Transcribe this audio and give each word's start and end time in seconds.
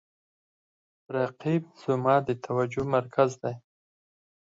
رقیب 1.15 1.63
زما 1.83 2.15
د 2.27 2.29
توجه 2.45 2.83
مرکز 2.95 3.29
دی 3.41 3.53